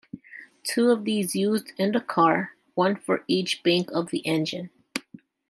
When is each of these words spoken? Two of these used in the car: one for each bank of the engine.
Two 0.63 0.89
of 0.89 1.05
these 1.05 1.35
used 1.35 1.73
in 1.77 1.91
the 1.91 2.01
car: 2.01 2.55
one 2.73 2.95
for 2.95 3.23
each 3.27 3.61
bank 3.61 3.91
of 3.91 4.09
the 4.09 4.25
engine. 4.25 4.71